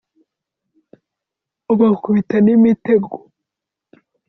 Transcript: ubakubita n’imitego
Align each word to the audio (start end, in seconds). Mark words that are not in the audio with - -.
ubakubita 1.73 2.35
n’imitego 2.45 3.13